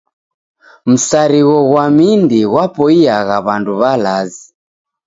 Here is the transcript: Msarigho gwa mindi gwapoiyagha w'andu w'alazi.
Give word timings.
Msarigho 0.89 1.57
gwa 1.69 1.85
mindi 1.97 2.39
gwapoiyagha 2.51 3.37
w'andu 3.45 3.71
w'alazi. 3.81 4.43